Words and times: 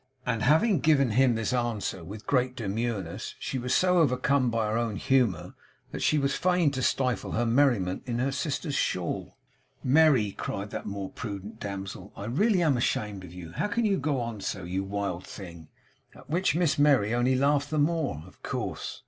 And 0.25 0.41
having 0.41 0.79
given 0.79 1.11
him 1.11 1.35
this 1.35 1.53
answer 1.53 2.03
with 2.03 2.25
great 2.25 2.55
demureness 2.55 3.35
she 3.37 3.59
was 3.59 3.71
so 3.75 3.99
overcome 3.99 4.49
by 4.49 4.65
her 4.67 4.75
own 4.75 4.95
humour, 4.95 5.53
that 5.91 6.01
she 6.01 6.17
was 6.17 6.33
fain 6.33 6.71
to 6.71 6.81
stifle 6.81 7.33
her 7.33 7.45
merriment 7.45 8.01
in 8.07 8.17
her 8.17 8.31
sister's 8.31 8.73
shawl. 8.73 9.37
'Merry,' 9.83 10.31
cried 10.31 10.71
that 10.71 10.87
more 10.87 11.11
prudent 11.11 11.59
damsel, 11.59 12.11
'really 12.17 12.63
I 12.63 12.65
am 12.65 12.77
ashamed 12.77 13.23
of 13.23 13.31
you. 13.31 13.51
How 13.51 13.67
can 13.67 13.85
you 13.85 13.99
go 13.99 14.19
on 14.19 14.41
so? 14.41 14.63
You 14.63 14.83
wild 14.83 15.23
thing!' 15.23 15.67
At 16.15 16.27
which 16.31 16.55
Miss 16.55 16.79
Merry 16.79 17.13
only 17.13 17.35
laughed 17.35 17.69
the 17.69 17.77
more, 17.77 18.23
of 18.25 18.41
course. 18.41 18.99